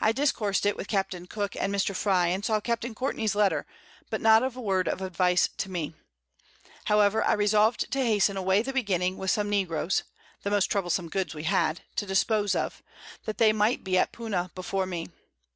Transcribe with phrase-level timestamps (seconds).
[0.00, 1.12] I discours'd it with Capt.
[1.28, 1.92] Cooke and Mr.
[1.96, 2.84] Frye, and saw Capt.
[2.94, 3.66] Courtney's Letter,
[4.08, 5.92] but not a Word of Advice to me:
[6.84, 10.04] However, I resolved to hasten away the Beginning, with some Negroes
[10.44, 12.80] (the most troublesome Goods we had) to dispose of,
[13.24, 15.08] that they might be at Puna before me.